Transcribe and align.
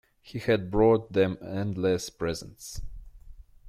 He 0.23 0.39
had 0.39 0.71
brought 0.71 1.13
them 1.13 1.37
endless 1.43 2.09
presents. 2.09 2.81